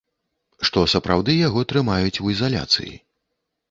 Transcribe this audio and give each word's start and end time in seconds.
Што 0.69 0.85
сапраўды 0.95 1.37
яго 1.47 1.65
трымаюць 1.75 2.19
у 2.25 2.37
ізаляцыі. 2.37 2.93